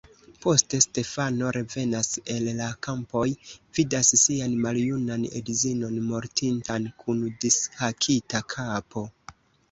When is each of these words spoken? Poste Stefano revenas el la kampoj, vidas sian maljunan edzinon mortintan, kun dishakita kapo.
Poste 0.43 0.77
Stefano 0.83 1.49
revenas 1.57 2.07
el 2.35 2.47
la 2.59 2.69
kampoj, 2.87 3.25
vidas 3.79 4.09
sian 4.21 4.55
maljunan 4.63 5.27
edzinon 5.41 5.99
mortintan, 6.07 6.87
kun 7.03 7.21
dishakita 7.45 8.43
kapo. 8.55 9.05